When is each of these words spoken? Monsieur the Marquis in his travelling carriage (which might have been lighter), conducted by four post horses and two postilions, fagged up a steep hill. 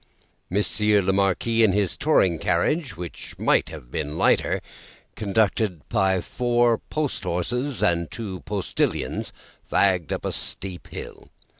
Monsieur 0.49 1.03
the 1.03 1.13
Marquis 1.13 1.63
in 1.63 1.73
his 1.73 1.95
travelling 1.95 2.39
carriage 2.39 2.97
(which 2.97 3.37
might 3.37 3.69
have 3.69 3.91
been 3.91 4.17
lighter), 4.17 4.59
conducted 5.15 5.87
by 5.89 6.19
four 6.21 6.79
post 6.79 7.21
horses 7.21 7.83
and 7.83 8.09
two 8.09 8.39
postilions, 8.39 9.31
fagged 9.63 10.11
up 10.11 10.25
a 10.25 10.31
steep 10.31 10.87
hill. 10.87 11.29